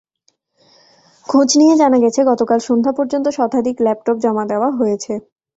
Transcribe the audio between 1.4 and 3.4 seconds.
নিয়ে জানা গেছে, গতকাল সন্ধ্যা পর্যন্ত